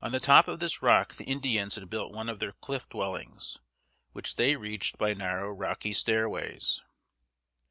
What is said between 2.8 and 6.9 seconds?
dwellings, which they reached by narrow rocky stairways.